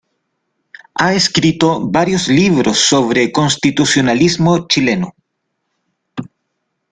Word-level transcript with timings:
Ha 0.95 1.13
escrito 1.13 1.79
varios 1.91 2.27
libros 2.27 2.79
sobre 2.79 3.31
constitucionalismo 3.31 4.67
chileno. 4.67 5.13